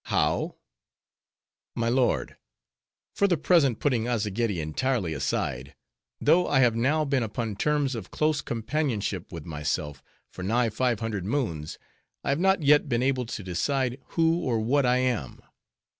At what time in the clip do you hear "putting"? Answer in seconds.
3.79-4.07